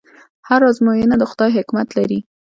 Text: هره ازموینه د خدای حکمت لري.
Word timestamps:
هره 0.47 0.65
ازموینه 0.71 1.15
د 1.19 1.23
خدای 1.31 1.51
حکمت 1.57 1.87
لري. 1.97 2.19